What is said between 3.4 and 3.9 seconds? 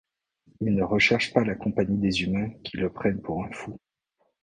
un fou.